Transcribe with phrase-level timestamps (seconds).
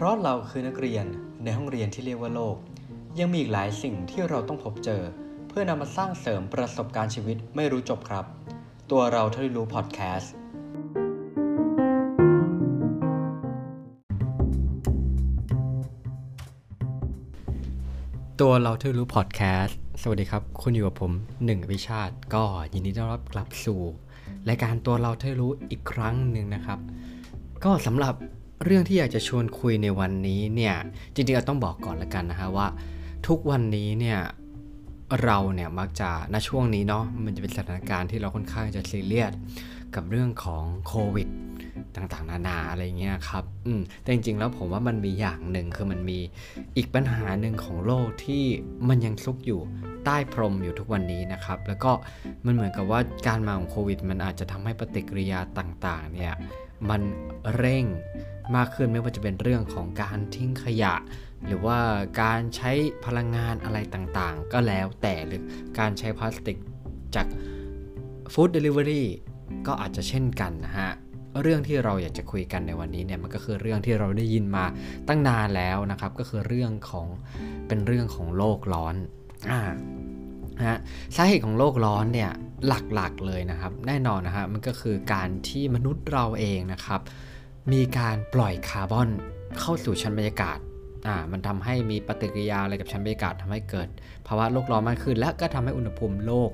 [0.00, 1.06] เพราะเราคือนักเรียน
[1.44, 2.56] ในห้องเรียนที่เรียกว่าโลก
[3.18, 5.02] ยังมีอีกหลายสิ่งที่เราต้องพบเจอ
[5.48, 8.24] เพื่อนำมาสร้างเสริมประสบการณ์ชีวิตไม่รู้จบครับ
[8.90, 10.32] ตัวเราเท่าที่รู้พอดแคสต์
[18.40, 21.12] ตัวเราที่รู้พอดแคสต์ สวัสดีครับ คุณอยู่กับผม
[21.44, 23.80] หนึ่งวิชาติ ก็ยินดีต้อนรับกลับสู่
[24.48, 26.78] รายการตัวเราที่รู้อีกครั้งหนึ่งนะครับ
[27.64, 28.14] ก็สำหรับ
[28.64, 30.74] เรื่องที่อยากจะชวนคุยในวันนี้เนี่ย
[31.14, 32.66] จริงๆเราต้องบอกก่อนละกันนะฮะว่า
[33.26, 34.20] ทุกวันนี้เนี่ย
[35.22, 39.32] เราเนี่ยมักจะณช่วงนี้เนาะมันจะเป็นสถานการณ์ที่เราค่อนข้างจะซีเรียส
[39.94, 41.28] กับเรื่องของโควิด
[41.96, 46.18] ต่างๆ นานาอะไรเงี้ยครับอืมแต่จริงๆแล้วผมว่ามันมีอย่างหนึ่งคือมันมี
[46.76, 48.44] อีกปัญหาหนึ่งของโลกที่
[48.88, 49.60] มันยังซุกอยู่
[50.04, 51.92] ใต้พรมอยู่ทุกวันนี้นะครับ แล้วก็
[52.46, 56.34] มันเหมือนกับว่าการมาของโควิด มันอาจจะทำให้ปฏิกิริยาต่างๆ เนี่ย
[56.90, 57.02] มัน
[57.56, 57.84] เร่ง
[58.56, 60.94] มากขึ้นไม่ว่าจะเป็นเรื่องของการทิ้งขยะ
[61.46, 61.78] หรือว่า
[62.22, 62.72] การใช้
[63.04, 65.42] พลังงานอะไรต่างๆ ก็แล้วแต่หรือ
[65.78, 66.58] การใช้พลาสติก
[67.14, 67.26] จาก
[68.32, 69.08] ฟู้ดเดลิเวอรี่
[69.66, 70.90] ก็อาจจะเช่นกันนะฮะ
[71.42, 74.64] เรื่องที่เราอยากจะคุยกันในวันนี้เนี่ยมันก็คือเรื่องที่เราได้ยินมา
[75.08, 77.06] ตั้งนานแล้วนะครับ ก็คือเรื่องของ
[77.68, 78.94] เป็นเรื่องของโลกร้อน
[79.50, 79.60] อ่า
[80.58, 80.78] นะฮะ
[81.16, 82.30] สาเหตุของโลกร้อนเนี่ย
[82.66, 87.00] หลักๆเลยนะครับ แน่นอนนะฮะมันก็คือการที่มนุษย์เราเองนะครับ
[87.72, 89.08] มีการปล่อยคาร์บอน
[89.58, 90.58] เข้าสู่ชั้นบรรยากาศ
[91.06, 93.88] อ่ามันทำให้มีปฏิกิริยาอะไรกับชั้นบรรยากาศทำให้เกิด
[94.26, 96.50] ภาวะโลกร้อนมากขึ้น และก็ทำให้อุณหภูมิโลก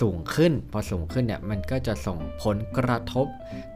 [0.00, 3.26] สูงขึ้น พอสูงขึ้นเนี่ยมันก็จะส่งผลกระทบ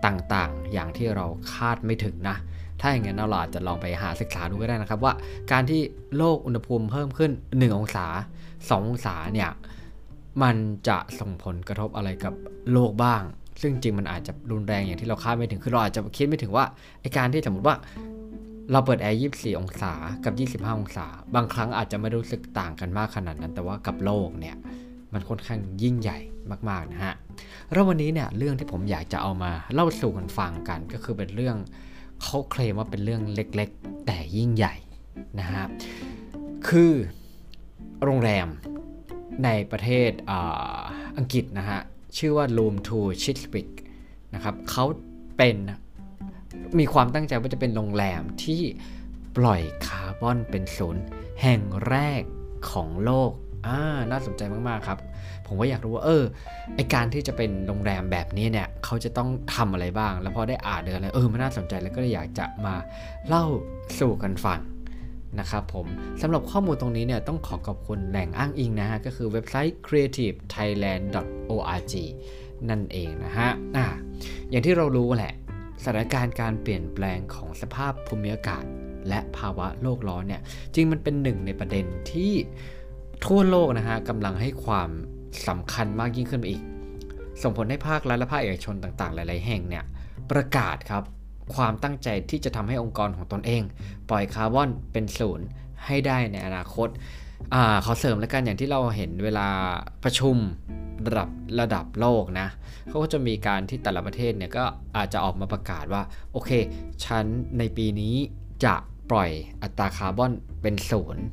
[0.06, 2.36] ต่างๆ อย่างที่เราคาดไม่ถึงนะ
[2.80, 5.12] ถ้าอย่างนั้นเราอาจจะลองไปหาศึกษาดูก็ได้นะครับว่า
[5.52, 5.80] การที่
[6.16, 8.06] โลกอุณหภูมิเพิ่มขึ้น 1 องศา
[8.46, 9.50] 2 องศาเนี่ย
[10.42, 10.56] มัน
[10.88, 12.34] จะส่งผลกระทบอะไรกับ
[12.72, 13.22] โลกบ้าง
[13.60, 16.64] ซึ่งจริงมันอาจจะรุนแรงอย่างที่เราคาดไม่ถึง คือเราอาจจะคิดไม่ถึงว่า
[17.00, 17.76] ไอการที่สมมติว่า
[18.72, 19.92] เราเปิดแอร์ 24 องศา
[20.24, 24.56] กับ 25 องศา บางครั้งอาจจะไม่รู้สึกต่างกันมากขนาดนั้น แต่ว่ากับโลกเนี่ย
[25.12, 26.18] มันค่อนข้างยิ่งใหญ่
[26.68, 27.14] มาก ๆ นะฮะ
[27.72, 31.56] แล้ววันนี้เนี่ยเรื่องที่ผมอยากจะเอามาเล่าสู่กันฟังกัน ก็คือเป็นเรื่อง
[32.22, 34.74] เขาเคลมว่าเป็นเรื่องเล็ก ๆ แต่ยิ่งใหญ่
[35.40, 35.64] นะฮะ
[36.68, 36.92] คือ
[38.04, 38.48] โรงแรม
[39.44, 40.32] ในประเทศอ
[41.18, 41.80] อังกฤษนะฮะ
[42.18, 43.70] ชื่อว่า Room to c h i s w i c k
[44.34, 44.84] นะครับเขา
[45.36, 45.56] เป็น
[46.78, 48.62] มีความตั้งใจว่าจะเป็นโรงแรมที่
[49.36, 51.02] ปล่อยคาร์บอนเป็นศูนย์
[51.42, 52.22] แห่งแรก
[52.70, 53.30] ของโลก
[53.66, 53.78] อ่า
[54.10, 54.98] น่าสนใจมาก ๆ ครับ
[55.46, 56.24] ผมก็อยากรู้ว่า เออ
[56.74, 62.74] ไอการที่จะเป็นโรงแรมแบบนี้เนี่ย เขาจะต้องทำอะไรบ้าง แล้วพอได้อ่านเดือนแล้วเออมันน่าสนใจแล้วก็เลยอยากจะมา
[63.28, 63.44] เล่า
[63.98, 64.60] สู่กันฟัง
[65.40, 65.86] นะครับผม
[66.22, 71.94] สำหรับข้อมูลตรงนี้เนี่ยต้องขอขอบคุณแหล่งอ้างอิงนะฮะ ก็คือเว็บไซต์ creativethailand.org
[72.70, 73.86] นั่นเองนะฮะอ่า
[74.50, 75.32] อย่างที่เรารู้แหละ
[75.82, 78.64] สถานการณ์การเปลี่ยนแปลงของสภาพภูมิอากาศ
[79.08, 80.42] และภาวะโลกร้อนเนี่ย
[80.74, 82.32] จริงมันเป็นหนึ่งในประเด็นที่
[83.26, 84.90] ทั่วโลกนะฮะกำลังให้ความ
[85.48, 86.62] สำคัญมากยิ่งขึ้นไปอีก
[87.42, 89.84] ส่งผลให้ภาครัฐและภาคเอกชนต่างๆ หลาย ๆ แห่งเนี่ย
[90.30, 91.02] ประกาศครับ
[91.54, 93.62] ความตั้งใจที่จะทำให้องค์กรของตนเอง
[94.10, 95.46] ปล่อยคาร์บอนเป็นศูนย์
[95.86, 96.88] ให้ได้ในอนาคต
[97.54, 99.48] อ่าขอเสริมแล้วกันอย่างที่เราเห็นเวลา
[100.04, 100.36] ประชุม
[101.06, 101.28] ระดับ
[101.60, 102.48] ระดับโลกนะ
[102.88, 104.64] เขาก็จะมีการที่แต่ละประเทศเนี่ยก็
[104.96, 106.02] อาจจะออกมาประกาศว่า
[106.32, 106.50] โอเค
[107.04, 107.24] ฉัน
[107.58, 108.14] ในปีนี้
[108.64, 108.74] จะ
[109.10, 109.30] ปล่อย
[109.62, 110.32] อัตราคาร์บอน
[110.62, 111.24] เป็นศูนย์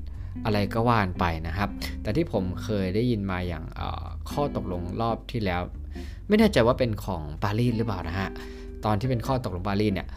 [0.45, 1.69] อะไรก็ว่านไปนะครับ
[2.01, 3.63] แต่ที่ผมเคยได้ยินมาอย่าง
[4.31, 5.62] ข้อตกลงรอบที่แล้ว
[6.28, 8.30] ไม่แน่ใจว่าเป็นของปารีสหรือเปล่านะฮะ
[8.86, 10.08] ตอนที่เป็นข้อตกลงปารีสเนี่ย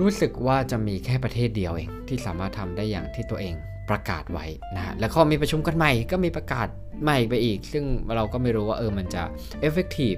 [0.00, 3.54] รู้สึกว่าจะมีแค่ประเทศเดียวเองที่สามารถทำได้อย่างที่ตัวเอง
[3.90, 6.68] ประกาศไว้นะฮะแล้วก็มีประชุมกันใหม่ก็มีประกาศ
[7.02, 9.22] ใหม่ไปอีก ซึ่งเราก็ไม่รู้ว่าเออมันจะ
[9.60, 10.14] เอฟเฟกตีฟ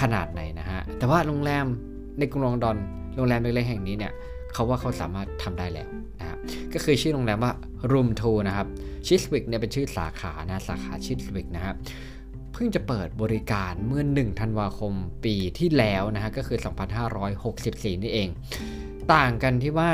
[0.00, 1.66] ขนาดไหนนะฮะ แต่ว่าโรงแรม
[2.18, 2.76] ในกรุงลอนดอน
[3.16, 4.12] โรงแรมเล็กๆแห่งนี้เนี่ย
[4.52, 5.88] เขาว่าเขาสามารถทำได้แล้ว
[6.20, 6.36] นะฮะ
[6.74, 7.52] ก็คือชื่อโรงแรมว่า
[7.92, 8.66] Room 2นะครับ
[9.06, 11.74] ชิสวิกเนี่ยเป็นชื่อสาขานะสาขาชิสวิกนะฮะ
[12.19, 14.92] เพิ่งจะเปิดบริการเมื่อ 1 ธันวาคม
[15.24, 16.58] ปีที่แล้วนะฮะก็คือ
[17.30, 18.28] 2564 นี่เอง
[19.14, 19.90] ต่างกันที่ว่า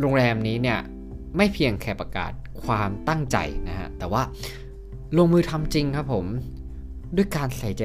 [0.00, 0.78] โรงแรมนี้เนี่ย
[1.36, 2.32] ไม่เพียงแค่ประกาศ
[2.64, 3.36] ความตั้งใจ
[3.68, 4.22] นะฮะแต่ว่า
[5.16, 6.24] ลงมือทำจริงครับผม
[7.16, 7.82] ด้วยการใส่ใจ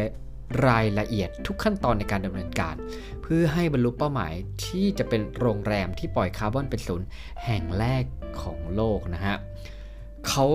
[0.67, 2.75] รายละเอียดทุกขั้นตอนในการดำเนินการ
[3.21, 4.33] เพื่อให้บรรลุเป้าหมาย
[4.65, 7.07] ที่จะเป็นโรงแรมที่ปล่อยคาร์บอนเป็นศูนย์
[7.45, 8.03] แห่งแรก
[8.41, 9.35] ของโลกนะฮะ
[10.27, 10.45] เขา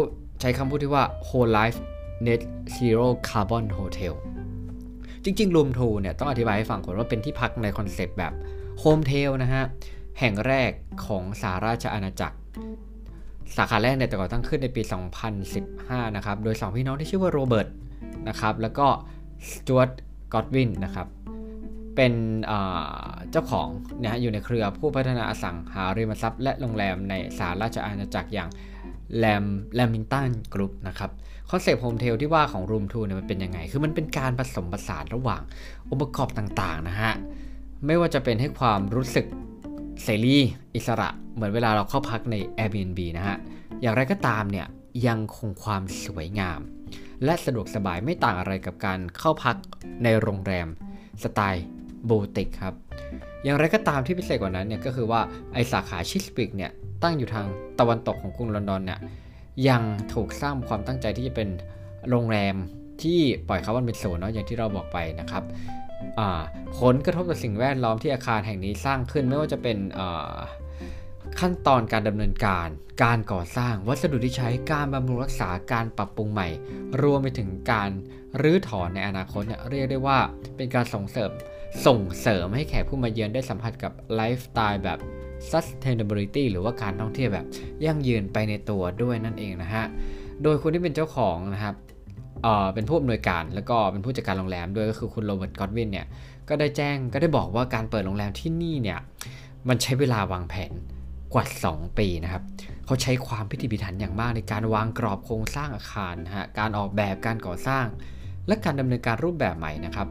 [0.41, 1.79] ใช้คำพูดที่ว่า whole life
[2.27, 2.41] net
[2.77, 4.15] zero carbon hotel
[5.25, 8.33] จริงๆ Room 2เนี่ยต้องอธิบายให้ฟังก่อนว่าเป็นที่พักในคอนเซปต์แบบ
[8.83, 9.65] Home t ail นะฮะ
[10.21, 10.71] แห่งแรก
[11.07, 12.37] ของสาราชอาณาจักร
[13.57, 14.83] สาขาแรกเนี่ยแต่ก่อตั้งขึ้นในปี
[15.49, 17.69] 2015 นะครับ โดย 2 พี่น้องที่ชื่อว่าโรเบิร์ต
[18.29, 18.87] นะครับ แล้วก็
[19.51, 19.89] สจวต
[20.35, 21.07] กอดวินนะครับ
[21.97, 22.13] เป็น
[23.31, 23.69] เจ้าของ
[24.03, 28.49] นะฮะอยู่ในเครือผู้พัฒนาอสังหาริมทรัพย์และโรงแรมในสหราชอาณาจักรอย่าง
[29.17, 29.45] แลม
[29.75, 31.11] Lamington Group นะครับ
[31.51, 35.43] คอนเซปต์ hometel ที่ว่าของ Room2เนี่ยมันเป็นยังไง คือมันเป็นการผสมผสานระหว่าง
[35.89, 37.13] องค์ประกอบต่างๆนะฮะ
[37.87, 39.27] ไม่ว่าจะเป็นให้ความรู้สึก
[40.03, 40.37] เสรี
[40.75, 43.37] อิสระ เหมือนเวลาเราเข้าพักใน Airbnb นะฮะ
[43.81, 44.67] อย่างไรก็ตามเนี่ย
[45.07, 46.61] ยังคงความสวยงาม
[47.25, 49.57] และสะดวกสบายไม่ต่างอะไรกับการเข้าพัก
[50.05, 50.69] ในโรงแรม
[51.23, 51.65] สไตล์
[52.09, 52.75] บูติกครับ
[53.45, 55.21] อย่างไรก็ตามที่พิเศษกว่านั้นเนี่ยก็คือว่า
[55.53, 56.71] ไอสาขา Chiswick เนี่ย
[57.03, 57.47] ตั้งอยู่ทาง
[57.81, 59.01] ตะวันตกของกรุงลอนดอนเนี่ย
[59.69, 59.83] ยัง
[60.15, 61.49] ถูกสร้างความตั้งใจที่จะเป็น
[62.11, 62.57] โรงแรม
[63.03, 65.43] ที่ปล่อยคาร์บอนเป็นศูนย์เนาะอย่างที่เราบอกไปนะครับ
[66.81, 69.79] ผลกระทบต่อสิ่งแวดล้อมที่อาคารแห่งนี้สร้างขึ้นไม่ว่าจะเป็น
[71.41, 72.69] ขั้นตอนการดำเนินการ
[73.03, 76.49] การก่อสร้าง วัสดุที่ใช้ การบำรุงรักษา การปรับปรุงใหม่
[77.03, 77.91] รวมไปถึงการ
[78.43, 80.19] รื้อถอนในอนาคตเนี่ยเรียกได้ว่า
[80.57, 81.31] เป็นการส่งเสริม
[81.87, 84.99] ส่งเสริมให้แขกผู้มาเยือนได้สัมผัสกับไลฟ์สไตล์แบบ
[85.51, 87.47] sustainability หรือว่าการท่องเที่ยวแบบ
[87.85, 89.85] ยั่งยืนไปในตัวด้วยนั่นเองนะฮะ
[90.43, 91.75] โดยคนที่เป็นเจ้าของนะครับ
[92.43, 96.07] เอ่อเป็นผู้อำนวยการแล้วก็เป็นผู้จัดการโรงแรมด้วยก็คือคุณโรเบิร์ตกอดวินเนี่ย
[96.49, 98.99] ก็ได้แจ้งก็ได้บอกว่าการเปิดโรงแรมที่นี่เนี่ย
[99.69, 100.73] มันใช้เวลาวางแผน
[101.35, 102.43] กว่า 2 ปีนะครับ
[102.85, 107.87] เขาใช้ความพิถีพิถันอย่างมากในการวางกรอบโครงสร้างอาคารนะฮะการออกแบบการก่อสร้าง
[108.47, 110.09] และการดำเนินการรูปแบบใหม่นะครับ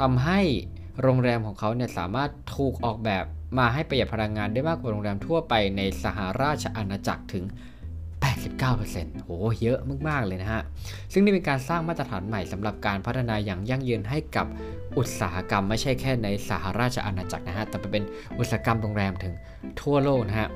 [0.00, 0.40] ทำให้
[1.02, 3.24] โรงแรมของเขาเนี่ยสามารถถูกออกแบบ
[3.58, 7.44] มาให้ประหยัดพลังงานได้มากกว่าโรงแรมทั่วไปในสหราชอาณาจักรถึง
[8.18, 9.30] 89%โห
[9.62, 9.78] เยอะ
[10.08, 10.62] มากๆเลยนะฮะ
[11.12, 14.46] ซึ่งนี่เป็นการสร้างมาตรฐานใหม่สำหรับการพัฒนาอย่างยั่งยืนให้กับ
[14.98, 18.04] อุตสาหกรรมไม่ใช่แค่ในสหราชอาณาจักรนะฮะ แต่เป็น
[18.38, 19.34] อุตสาหกรรมโรงแรมถึง
[19.80, 20.48] ทั่วโลกนะฮะ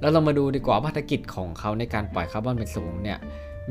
[0.00, 3.18] แล้วเรามาดูดีกว่าภารกิจของเขาในการปล่อยคาร์บอนเป็นศูนย์เนี่ย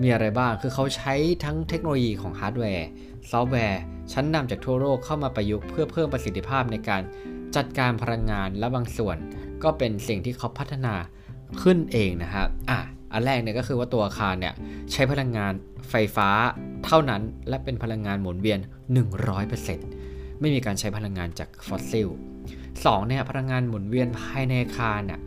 [0.02, 1.14] มีอะไรบ้าง คือเขาใช้
[1.44, 2.88] ทั้งเทคโนโลยีของฮาร์ดแวร์
[3.32, 3.82] ซอฟต์แวร์
[4.14, 7.02] ชั้นนำจากทั่วโลกเข้ามาประยุกต์เพื่อเพิ่มประสิทธิภาพในการ
[7.56, 9.18] จัดการพลังงานและบางส่วน
[9.64, 10.96] ก็เป็นสิ่งที่เขาพัฒนา
[11.62, 12.80] ขึ้นเองนะครับอะ
[13.12, 14.54] อันแรกเนี่ยก็คือว่าตัวอาคารเนี่ย
[14.92, 15.54] ใช้พลังงาน
[15.90, 16.30] ไฟฟ้า
[16.86, 18.60] เท่านั้นและเป็นพลังงานหมุนเวียน
[19.50, 22.08] 100%ไม่มีการใช้พลังงานจากฟอสซิล
[22.60, 23.08] 2.
[23.08, 25.20] เนี่ยพลังงานหมุนเวียนภายในอาคารเนี่ย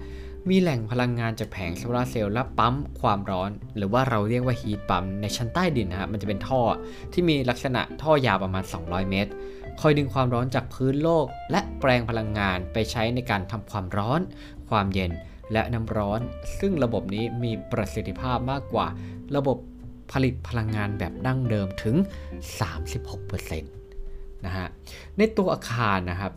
[0.50, 6.60] มีแหล่งพลังงานจากแผงโซลาเซลล์และปั๊มความร้อน หรือว่าเราเรียกว่าฮีทปั๊มในชั้นใต้ดินนะครับมันจะเป็นท่อ
[7.12, 9.31] ที่มีลักษณะท่อยาวประมาณ 200 เมตร
[9.81, 14.20] คอยดึงความร้อนจากพื้นโลก และแปลงพลังงานไปใช้ในการทำความร้อน
[14.69, 15.12] ความเย็น
[15.52, 16.20] และน้ำร้อน
[16.58, 18.87] ซึ่งระบบนี้มีประสิทธิภาพมากกว่า
[19.37, 19.58] ระบบ
[20.12, 21.96] ผลิตพลังงานแบบดั้งเดิมถึง
[22.81, 24.66] 36%นะฮะ
[25.19, 26.32] ในตัวอาคารนะครับ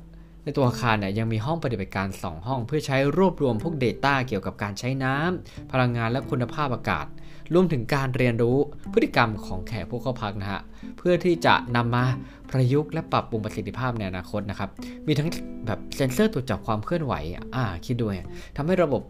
[0.50, 7.06] ในตัวอาคารเนี่ยยังมีห้องปฏิบัติการ 2 ห้อง เพื่อใช้รวบรวมพวก Data เกี่ยวกับการใช้น้ำพลังงานและคุณภาพอากาศ
[7.54, 8.58] รวมถึงการเรียนรู้
[8.94, 10.62] พฤติกรรมของแขกผู้เข้าพักนะฮะ
[10.98, 12.06] เพื่อที่จะนำมา
[12.52, 14.70] ประยุกต์และปรับปรุงประสิทธิภาพในอนาคตนะครับ
[15.08, 15.30] มีทั้ง
[15.66, 17.14] แบบเซ็นเซอร์ตรวจจับความเคลื่อนไหว
[17.56, 18.16] อ่าคิดด้วย
[18.56, 19.02] ทำให้ระบบ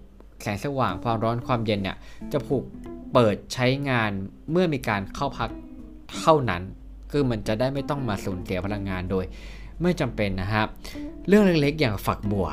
[0.41, 1.97] แสงสว่างความร้อนความเย็นเนี่ย
[2.33, 2.63] จะผูก
[3.13, 4.11] เปิดใช้งาน
[4.51, 5.49] เมื่อมีการเข้าพัก
[6.19, 6.61] เท่านั้น
[7.11, 9.25] คือมันจะได้ไม่ต้องมาสูญเสียพลังงานโดย
[9.81, 10.67] ไม่จำเป็นนะครับ
[11.27, 12.47] เรื่องเล็กๆ อย่างฝักบัว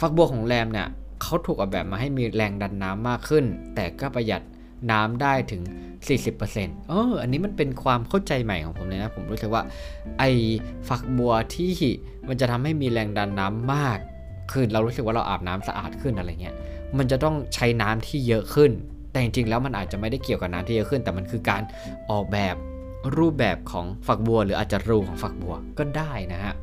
[0.00, 0.88] ฝักบัวของแรมเนี่ย
[1.22, 3.44] เขาถูกออกแบบมาให้มีแรงดันน้ำมากขึ้น
[3.74, 4.42] แต่ก็ประหยัด
[4.90, 5.62] น้ำได้ถึง
[6.24, 9.62] 40%เอออันนี้มันเป็นความเข้าใจใหม่ของผมเลยนะ ผมรู้สึกว่า
[10.18, 10.30] ไอ้
[10.88, 11.72] ฝักบัวที่
[12.28, 13.98] มันจะทำให้มีแรงดันน้ำมาก
[14.52, 16.54] ขึ้นเรารู้สึกว่าเราอาบน้ำสะอาดขึ้นอะไรเงี้ย
[16.98, 18.70] มันจะต้องใช้น้ำที่เยอะขึ้น
[19.10, 21.62] แต่จริงๆแล้วมันอาจจะไม่ได้เกี่ยวกับน้ำที่เยอะขึ้น แต่มันคือการ
[22.10, 22.56] ออกแบบ
[23.16, 26.54] รูปแบบของฝักบัว หรืออาจจะรูของฝักบัวก็ได้นะฮะ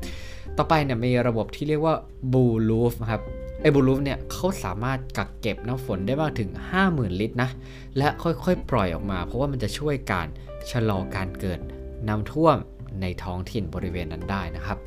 [0.57, 1.95] ต่อไปเนี่ยมีระบบที่เรียกว่า
[2.33, 3.21] บูลูฟครับ
[3.62, 6.50] ไอ้บูลูฟเนี่ยเขาสามารถกักเก็บน้ำฝนได้มากถึง
[6.86, 7.50] 50,000 ลิตรนะ
[7.98, 10.27] และค่อยๆ ปล่อยออกมา เพราะว่ามันจะช่วยการ
[10.71, 11.60] ชะลอการเกิด
[12.07, 12.57] น้ำท่วม
[13.01, 14.77] ในท้องถิ่นบริเวณนั้นได้นะครับ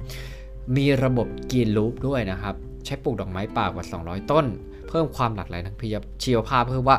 [0.76, 4.46] มีระบบกีนลูปด้วยนะครับ ใช้ปลูกดอกไม้ป่ากว่า 200 ต้น
[4.94, 5.76] พิ่มความหลากหลายทาง
[6.22, 6.96] ชีวภาพเพื่อว่า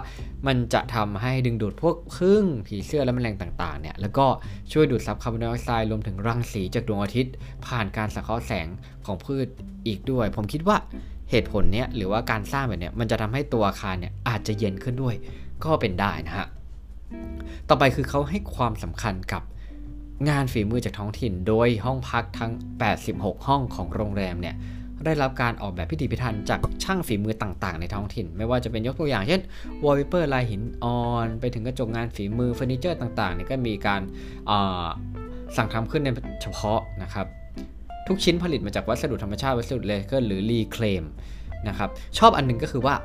[0.47, 4.25] มันจะทำให้ดึงดูดพวกพึ่งผีเสื้อและแมลงต่างๆเนี่ยแล้วก็
[4.71, 7.33] ช่วยดูดซับคาร์บอนไดออกไซด์รวมถึงรังสีจากดวงอาทิตย์
[7.67, 8.67] ผ่านการสังเคราะห์แสง
[9.05, 9.47] ของพืช
[9.87, 10.77] อีกด้วย ผมคิดว่า
[11.31, 15.15] เหตุผลเนี้ยหรือว่าการสร้างแบบเนี้ยมันจะทำให้ตัวอาคารเนี่ยอาจจะเย็นขึ้นด้วย
[15.63, 16.47] ก็เป็นได้นะฮะ
[17.69, 19.43] ต่อไปคือเขาให้ความสำคัญกับ
[20.29, 22.51] งานฝีมือจากท้องถิ่น โดยห้องพักทั้ง
[22.99, 24.55] 86 ห้องของโรงแรมเนี่ย
[25.05, 29.41] ได้รับการออกแบบพิถีพิถันจากช่างฝีมือต่างๆ ในท้องถิ่น ไม่ว่าจะเป็นยกตัวอย่างเช่น
[29.85, 34.01] วอลเปเปอร์ลายหินอ่อน ไปถึงกระจกงานฝีมือเฟอร์นิเจอร์ต่างๆเนี่ยก็มีการ
[35.57, 36.09] สั่งทำขึ้นใน
[36.41, 37.25] เฉพาะนะครับ
[38.07, 41.03] ทุกชิ้นผลิตมาจากวัสดุธรรมชาติวัสดุเลเกอร์หรือ reclaim
[41.67, 42.95] นะครับชอบอันนึงก็คือว่า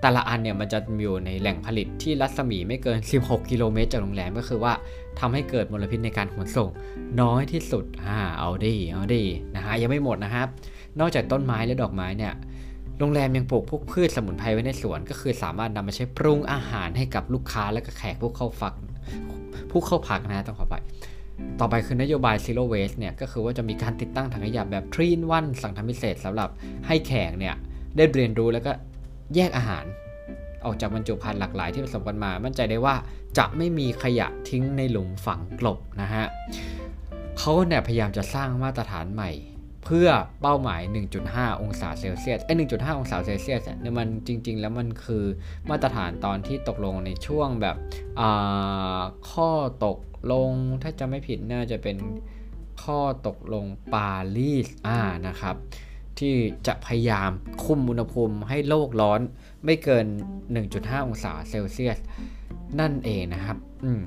[0.00, 4.72] แต่ละอันเนี่ยมันจะอยู่ในแหล่งผลิตที่รัศมีไม่เกิน 16 กิโลเมตรจากโรงแรมก็คือว่า
[5.20, 6.68] ทำให้เกิดมลพิษในการขนส่ง
[7.20, 9.24] น้อยที่สุดอ่าเอาดีเอาดี
[9.54, 10.48] นะฮะยังไม่หมดนะครับ
[11.00, 12.32] นอกจากต้นไม้และดอกไม้เนี่ย
[12.98, 18.74] โรงแรมยังปลูกพวกพืชสมุนไพรไว้ในสวน ก็คือสามารถนำมาใช้ปรุงอาหารให้กับลูกค้าและก็แขกผู้เข้าพัก
[19.70, 20.74] ผู้เข้าพักนะต้องขอไป
[21.60, 26.48] ต่อไปคือนโยบาย Zero Waste เนี่ยก็คือว่าจะมีการติดตั้งถังขยะแบบทรีนวันสั่งทำพิเศษสำหรับ
[26.86, 27.54] ให้แขกเนี่ย
[27.96, 28.72] ได้เรียนรู้แล้วก็
[29.34, 29.84] แยกอาหาร
[30.64, 32.94] ออกจากบรรจุภัณฑ์หลากหลายที่ผสมกันมา มั่นใจได้ว่า
[33.38, 36.24] จะไม่มีขยะทิ้งในหลุมฝังกลบนะฮะ
[37.38, 39.30] เขาเนี่ยพยายามจะสร้างมาตรฐานใหม่
[39.86, 40.08] เพื่อ
[40.42, 40.80] เป้าหมาย
[41.22, 45.24] 1.5 องศาเซลเซียสไอ้1.5 องศาเซลเซียสเนี่ยมันจริง ๆ แล้วมันคือ
[45.70, 47.76] มาตรฐานตอนที่ตกลงในช่วงแบบ
[49.32, 49.50] ข้อ
[49.84, 49.98] ตก
[50.32, 50.50] ลง
[50.82, 51.96] ถ้าจะไม่ผิดน่าจะเป็น
[52.82, 53.64] ข้อตกลง
[53.94, 55.56] ปารีสอ่านะครับ
[56.18, 56.34] ที่
[56.66, 57.30] จะพยายาม
[57.64, 59.20] คุมอุณหภูมิให้โลกร้อน
[59.64, 60.06] ไม่เกิน
[60.56, 61.98] 1.5 องศาเซลเซียส
[62.80, 64.00] นั่นเองนะครับอืม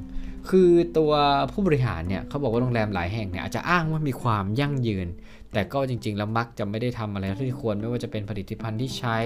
[0.49, 1.11] คือตัว
[1.51, 5.07] ผู้บริหารเนี่ยเขาบอกว่าโรงแรมหลายแห่งเนี่ยอาจจะอ้างว่ามีความยั่งยืน
[5.53, 9.17] แต่ก็จริง ๆ แล้วมักจะไม่ได้ทำอะไรที่ควรไม่ว่าจะเป็นผลิตภัณฑ์ที่ใช้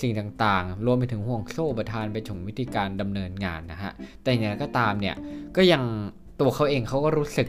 [0.00, 3.92] สิ่งต่างๆ รวมไปถึงห่วงโซ่อุปทานไปถึงวิธีการดำเนินงานนะฮะ
[4.22, 5.16] แต่อย่างไรก็ตามเนี่ย
[5.56, 5.82] ก็ยัง
[6.40, 7.48] ตัวเขาเองเขาก็รู้สึก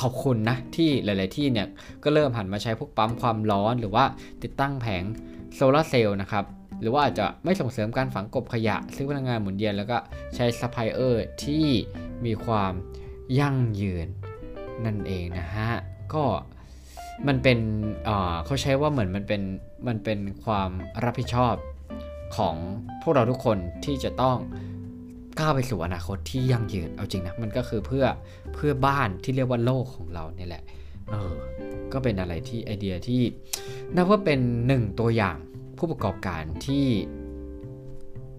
[0.00, 1.66] ขอบคุณนะ ที่หลาย ๆ ที่เนี่ย
[2.04, 4.04] ก็เริ่มหันมาใช้พวกปั๊มความร้อนหรือว่า
[4.42, 5.04] ติดตั้งแผง
[5.54, 6.44] โซลาเซลล์นะครับ
[6.80, 9.96] หรือว่าอาจจะไม่ส่งเสริมการฝังกลบขยะ ซื้อพลังงานหมุนเวียนแล้วก็
[10.34, 11.66] ใช้ซัพพลายเออร์ที่
[12.24, 12.72] มีความ
[13.38, 14.06] ยั่งยืน
[14.84, 15.70] นั่นเองนะฮะ
[16.14, 16.24] ก็
[17.28, 17.58] มันเป็น
[18.44, 19.42] เขาใช้ว่าเหมือนมันเป็น
[19.88, 20.70] มันเป็นความ
[21.04, 21.54] รับผิดชอบ
[22.36, 22.56] ของ
[23.02, 24.38] พวกเราทุกคนที่จะต้อง
[25.38, 28.04] ก้าวไปสู่อนาคตที่ยั่งยืนเอาจริงนะมันก็คือเพื่อ
[28.54, 30.62] เพื่อบ้านที่เรียกว่าโลกของเราเนี่ยแหละ
[31.10, 31.34] เออ
[31.92, 33.22] ก็เป็นอะไรที่ไอเดียที่
[33.96, 35.36] นับว่าเป็นหนึ่งตัวอย่าง
[35.78, 36.86] ผู้ประกอบการที่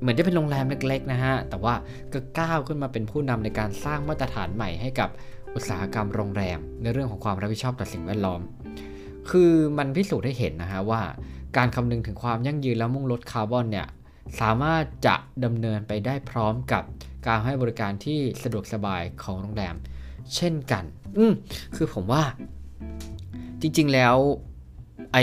[0.01, 1.75] เหมือนจะเป็นโรงแรมเล็กๆนะฮะ แต่ว่า
[2.13, 5.09] ก็ก้าวขึ้นมาเป็นผู้นำในการสร้างมาตรฐานใหม่ให้กับ
[5.55, 8.41] อุตสาหกรรมโรงแรม ในเรื่องของความรับผิดชอบต่อสิ่งแวดล้อม
[9.29, 11.01] คือมันพิสูจน์ให้เห็นนะฮะว่า
[11.57, 13.87] การคำนึงถึงความยั่งยืนและมุ่งลดคาร์บอนเนี่ย
[14.39, 15.15] สามารถจะ
[15.45, 16.83] ดำเนินไปได้พร้อมกับ
[17.27, 19.75] การให้บริการที่สะดวกสบายของโรงแรม
[20.35, 20.83] เช่นกัน
[21.17, 21.33] อืม
[21.75, 22.23] คือผมว่า
[23.61, 24.15] จริงๆแล้ว
[25.13, 25.17] ไอ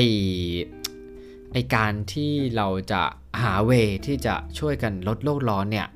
[1.53, 3.03] ไอการที่เราจะ
[3.43, 3.73] หาเว
[4.07, 5.87] ที่จะช่วยกันลดโลกร้อนเนี่ย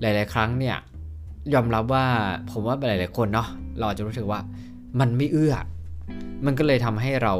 [0.00, 0.76] หลาย ๆ ครั้งเนี่ย
[1.54, 2.06] ยอมรับว่า
[2.50, 3.48] ผมว่าหลาย ๆ คนเนาะ
[3.80, 4.40] เราจะรู้สึกว่า
[5.00, 5.54] มันไม่เอื้อ
[6.44, 7.34] มันก็เลยทำให้เรา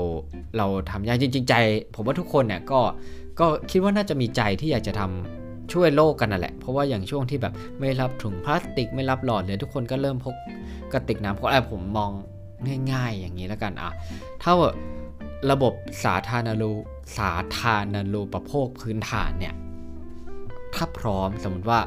[0.57, 1.55] เราทำยากจริง ๆ ใจ
[1.95, 2.81] ผมว่าทุกคนเนี่ยก็
[3.41, 10.35] ก็คิดว่าน่าจะมีใจที่อยากจะทำช่วยโลกกันนั่นแหละ เพราะว่าอย่างช่วงที่แบบไม่รับถุงพลาสติกไม่รับหลอดเลยทุกคนก็เริ่มพก
[10.93, 12.11] กระติกน้ำเพราะอะไรผมมอง
[12.93, 13.91] ง่าย ๆ อย่างนี้แล้วกันอะ
[14.43, 14.53] ถ้า
[15.51, 15.73] ระบบ
[16.05, 16.73] สาธารณรู
[17.19, 17.83] สาธาร
[18.15, 19.55] ณูปโภคพื้นฐานเนี่ย
[20.75, 21.81] ถ้าพร้อมสมมติว่า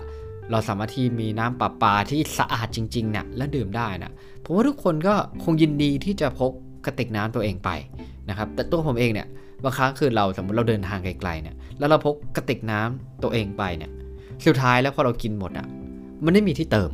[0.51, 4.11] เราสามารถที่มีน้ำประปาที่สะอาดจริงๆเนี่ยและดื่มได้นะ
[4.43, 6.51] ผมว่าทุกคนก็คงยินดีที่จะพก
[6.85, 7.69] กระติกน้ำตัวเองไป
[8.29, 9.27] นะครับ แต่ตัวผมเองเนี่ย
[9.63, 13.91] บางครั้งคือเราสมมติเราเดินทางไกลๆเนี่ยแล้วเราพกกระติกน้ำตัวเองไปเนี่ย
[14.45, 15.67] สุดท้ายแล้วพอเรากินหมดอะ่ะ
[16.25, 16.89] มันไม่มีที่เติม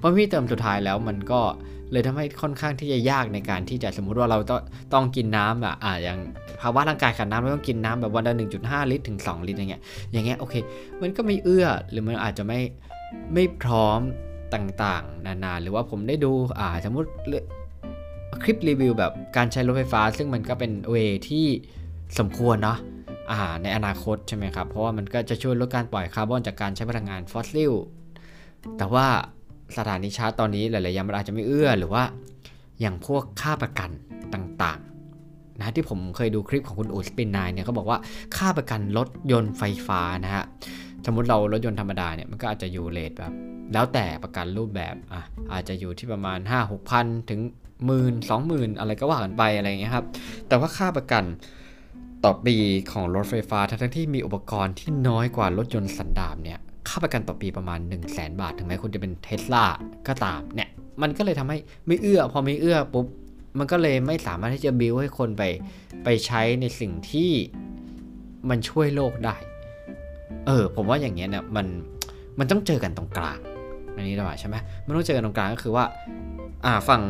[0.00, 1.40] พอไม่มีเติมสุดท้ายแล้วมันก็
[1.92, 4.60] เลยทำให้ค่อนข้างที่จะยากในการที่จะสมมุติว่าเราต้อง
[4.92, 6.18] ต้องกินน้ำอะอ่าอย่าง
[6.60, 10.54] ภาวะร่างกายขาดน้ำเราต้องกินน้ำแบบวันละ1.5 ลิตรถึง 2 ลิตรอย่างเงี้ยอย่างเงี้ยโอเค
[11.02, 12.60] มันก็ไม่เอื้อหรือมันอาจจะไม่
[13.34, 14.00] ไม่พร้อม
[14.54, 17.08] ต่างๆ นานาหรือว่าผมได้ดูอ่าสมมติ
[18.42, 20.96] คลิปรีวิวแบบการใช้รถไฟฟ้า ซึ่งมันก็เป็นเว
[21.28, 21.46] ที่
[22.18, 22.78] สมควรเนาะ
[23.30, 27.72] อ่าในอนาคตใช่ไหมครับ เพราะว่ามันก็จะช่วยลดการปล่อยคาร์บอนจากการใช้พลังงานฟอสซิล
[28.78, 29.06] แต่ว่า
[29.76, 32.04] สถานีชาร์จตอนนี้หลายๆอย่างมันอาจจะไม่เอื้อหรือว่า
[32.80, 33.90] อย่างพวกค่าประกัน
[34.34, 37.98] ต่างๆนะที่ผมเคยดูคลิปของคุณอูสปินนายเนี่ยเขาบอกว่า
[38.36, 40.44] ค่าประกันรถยนต์ไฟฟ้านะฮะ
[41.06, 43.32] สมมติเรารถยนต์ธรรมดาเนี่ยมันก็อาจจะอยู่เลทแบบ
[43.72, 45.22] แล้วแต่ประกันรูปแบบอะ
[45.52, 47.40] อาจจะอยู่ที่ประมาณ 5 6 0 0ถึง
[47.86, 50.06] หมื่นสองหมื่นอะไรก็ว่ากันไปอะไรเงี้ยครับ
[50.48, 51.24] แต่ว่าค่าประกัน
[52.24, 52.56] ต่อปี
[52.92, 56.58] ของรถไฟฟ้าทั้งที่มีอุปกรณ์ที่น้อยกว่ารถยนต์สันดาปเนี่ย
[56.88, 59.64] ค่าประกันต่อปีประมาณ 1 0 0 0 0แบาท ถึงแม้คุณจะเป็นเทสลา
[60.08, 60.68] ก็ตามเนี่ย
[61.02, 63.06] มันก็เลยทำให้ไม่เอื้อ พอไม่เอื้อปุ๊บ
[63.58, 65.42] มันก็เลยไม่สามารถที่จะบิวให้คนไป
[66.04, 67.30] ไปใช้ในสิ่งที่
[68.50, 69.36] มันช่วยโลกได้
[70.46, 71.66] เออ ผมว่าอย่างเงี้ยเนี่ยมัน
[72.38, 73.38] มันต้องเจอกันตรงกลาง
[73.94, 75.84] อันนี้ได้ใช่ไหมมันต้องเจอกันตรงกลางก็คือว่า
[76.64, 77.02] อ่าฝั่ง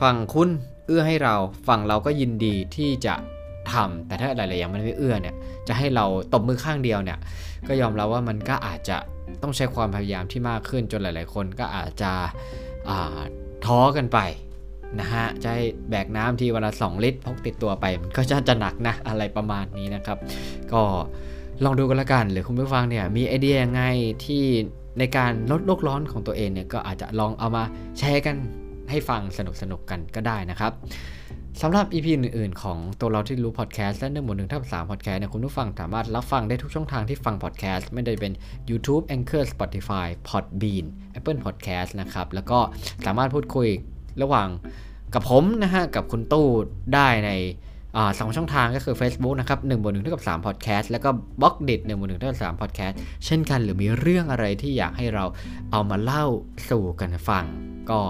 [0.00, 0.48] ฝั่งคุณ
[0.86, 1.34] เอื้อให้เรา
[1.68, 3.14] ฝั่งเราก็ยินดีที่จะ
[3.72, 5.34] ทำแต่ถ้าหลายๆอย่างมันไม่เอื้อเนี่ย
[5.68, 7.18] จะให้เราตบมือข้างเดียวเนี่ย
[7.68, 8.96] ก็ยอมรับว่ามันก็อาจจะ
[9.42, 12.12] ต้องใช้ความพยายามที่มากขึ้นจนหลาย ๆ คนก็อาจจะ
[13.64, 14.18] ท้อกันไป
[15.00, 20.18] นะฮะจะให้แบกน้ำที่วันละ 2 ลิตรพกติดตัวไปมันก็จะจะหนักนะอะไรประมาณนี้นะครับ
[20.72, 20.82] ก็
[21.64, 23.82] ลองดูกันละกัน หรือคุณผู้ฟังเนี่ยมีไอเดียยังไง
[24.24, 24.44] ที่
[24.98, 27.64] ในการลดโลกร้อนของตัวเองเนี่ยก็อาจจะลองเอามา
[27.98, 28.36] แชร์กัน
[28.90, 30.72] ให้ฟังสนุกสนุกๆกันก็ได้นะครับ
[31.62, 38.32] สำหรับ EP อื่นๆ ของตัวเราที่รู้พอดแคสต์และหนึ่งหมดหนึ่งทับสามพอดแคสต์เนี่ยคุณผู้ฟังสามารถรับฟังได้ทุกช่องทางที่ฟังพอดแคสต์ไม่ได้เป็น
[38.70, 40.86] YouTube Anchor Spotify Podbean
[41.18, 42.58] Apple Podcast นะครับ แล้วก็
[43.06, 43.68] สามารถพูดคุย
[44.22, 44.48] ระหว่าง
[45.14, 46.48] กับผมนะฮะกับคุณตู้
[46.94, 47.30] ได้ใน
[48.18, 51.08] สองช่องทางก็คือ Facebook นะครับหนึ่งบนหนึ่งเท่ากับสามพอดแคสต์แล้วก็
[51.40, 55.24] บล็อกดิทหนึ่งบนหนึ่งเท่ากับสามพอดแคสต์เช่นกันหรือมีเรื่องอะไรที่อยากให้เรา
[55.72, 56.24] เอามาเล่า
[56.70, 57.44] สู่กันฟัง
[57.90, 58.00] ก็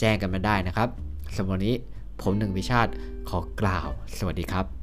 [0.00, 0.88] แจ้งกันมาได้นะครับ
[1.36, 1.74] สำหรับวันนี้
[2.22, 2.92] ผมหนึ่งวิชาติ
[3.28, 4.77] ขอกล่าว สวัสดีครับ